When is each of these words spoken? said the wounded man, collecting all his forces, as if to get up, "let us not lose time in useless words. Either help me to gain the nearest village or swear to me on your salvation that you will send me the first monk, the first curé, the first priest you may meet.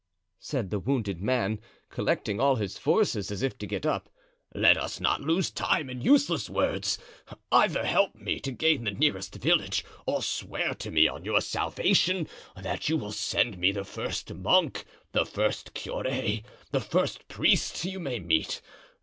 said 0.39 0.71
the 0.71 0.79
wounded 0.79 1.21
man, 1.21 1.59
collecting 1.91 2.39
all 2.39 2.55
his 2.55 2.75
forces, 2.75 3.29
as 3.29 3.43
if 3.43 3.55
to 3.55 3.67
get 3.67 3.85
up, 3.85 4.09
"let 4.55 4.75
us 4.75 4.99
not 4.99 5.21
lose 5.21 5.51
time 5.51 5.91
in 5.91 6.01
useless 6.01 6.49
words. 6.49 6.97
Either 7.51 7.85
help 7.85 8.15
me 8.15 8.39
to 8.39 8.51
gain 8.51 8.83
the 8.83 8.89
nearest 8.89 9.35
village 9.35 9.85
or 10.07 10.23
swear 10.23 10.73
to 10.73 10.89
me 10.89 11.07
on 11.07 11.23
your 11.23 11.39
salvation 11.39 12.27
that 12.57 12.89
you 12.89 12.97
will 12.97 13.11
send 13.11 13.59
me 13.59 13.71
the 13.71 13.85
first 13.85 14.33
monk, 14.33 14.85
the 15.11 15.23
first 15.23 15.75
curé, 15.75 16.43
the 16.71 16.81
first 16.81 17.27
priest 17.27 17.85
you 17.85 17.99
may 17.99 18.17
meet. 18.17 18.59